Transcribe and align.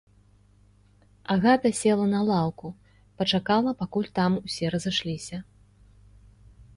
Агата 1.33 1.71
села 1.79 2.07
на 2.13 2.21
лаўку, 2.29 2.71
пачакала, 3.23 3.73
пакуль 3.81 4.07
там 4.21 4.31
усе 4.47 4.65
разышліся. 4.77 5.37